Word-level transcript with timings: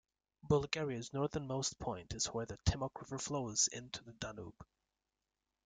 Bulgaria's 0.41 1.13
northernmost 1.13 1.77
point 1.77 2.15
is 2.15 2.25
where 2.25 2.47
the 2.47 2.57
Timok 2.67 2.99
River 3.01 3.19
flows 3.19 3.67
into 3.67 4.03
the 4.03 4.13
Danube. 4.13 4.65